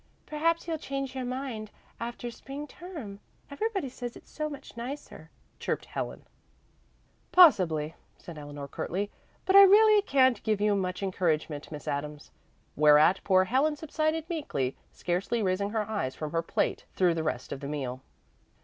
"Perhaps 0.25 0.67
you'll 0.67 0.79
change 0.79 1.13
your 1.13 1.25
mind 1.25 1.69
after 1.99 2.31
spring 2.31 2.65
term. 2.65 3.19
Everybody 3.51 3.87
says 3.87 4.15
it's 4.17 4.31
so 4.31 4.49
much 4.49 4.75
nicer," 4.75 5.29
chirped 5.59 5.85
Helen. 5.85 6.23
"Possibly," 7.31 7.93
said 8.17 8.35
Eleanor 8.35 8.67
curtly, 8.67 9.11
"but 9.45 9.55
I 9.55 9.61
really 9.61 10.01
can't 10.01 10.41
give 10.41 10.59
you 10.59 10.73
much 10.73 11.03
encouragement, 11.03 11.71
Miss 11.71 11.87
Adams." 11.87 12.31
Whereat 12.75 13.19
poor 13.23 13.43
Helen 13.43 13.75
subsided 13.75 14.27
meekly, 14.27 14.75
scarcely 14.91 15.43
raising 15.43 15.69
her 15.69 15.87
eyes 15.87 16.15
from 16.15 16.31
her 16.31 16.41
plate 16.41 16.85
through 16.95 17.13
the 17.13 17.21
rest 17.21 17.51
of 17.51 17.59
the 17.59 17.67
meal. 17.67 18.01